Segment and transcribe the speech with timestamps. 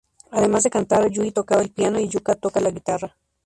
[0.31, 3.15] Además de cantar, Yui toca el piano y Yuka toca la guitarra.